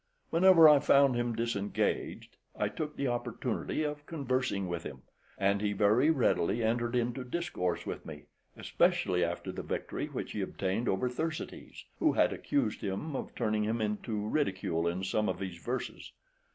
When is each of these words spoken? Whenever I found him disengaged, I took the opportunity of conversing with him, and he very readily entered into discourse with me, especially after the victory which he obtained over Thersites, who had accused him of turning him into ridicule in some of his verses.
Whenever 0.31 0.67
I 0.67 0.79
found 0.79 1.13
him 1.15 1.35
disengaged, 1.35 2.35
I 2.57 2.69
took 2.69 2.95
the 2.97 3.07
opportunity 3.07 3.83
of 3.83 4.03
conversing 4.07 4.67
with 4.67 4.81
him, 4.81 5.03
and 5.37 5.61
he 5.61 5.73
very 5.73 6.09
readily 6.09 6.63
entered 6.63 6.95
into 6.95 7.23
discourse 7.23 7.85
with 7.85 8.03
me, 8.03 8.23
especially 8.57 9.23
after 9.23 9.51
the 9.51 9.61
victory 9.61 10.07
which 10.07 10.31
he 10.31 10.41
obtained 10.41 10.89
over 10.89 11.07
Thersites, 11.07 11.85
who 11.99 12.13
had 12.13 12.33
accused 12.33 12.81
him 12.81 13.15
of 13.15 13.35
turning 13.35 13.63
him 13.63 13.79
into 13.79 14.27
ridicule 14.27 14.87
in 14.87 15.03
some 15.03 15.29
of 15.29 15.37
his 15.39 15.57
verses. 15.57 16.11